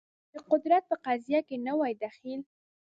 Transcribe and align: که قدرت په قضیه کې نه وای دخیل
که 0.31 0.39
قدرت 0.51 0.83
په 0.91 0.95
قضیه 1.05 1.39
کې 1.47 1.55
نه 1.65 1.73
وای 1.79 1.93
دخیل 2.03 2.41